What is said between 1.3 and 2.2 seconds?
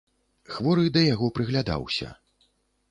прыглядаўся.